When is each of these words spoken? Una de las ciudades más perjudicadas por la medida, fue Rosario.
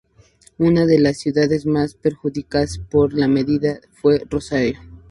Una 0.57 0.87
de 0.87 0.97
las 0.97 1.19
ciudades 1.19 1.67
más 1.67 1.93
perjudicadas 1.93 2.79
por 2.89 3.13
la 3.13 3.27
medida, 3.27 3.81
fue 3.91 4.23
Rosario. 4.27 4.79